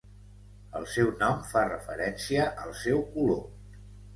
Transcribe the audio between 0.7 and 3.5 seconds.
El seu nom fa referència al seu color.